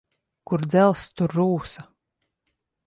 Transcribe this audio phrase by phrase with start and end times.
[0.51, 1.87] Kur dzelzs, tur rūsa.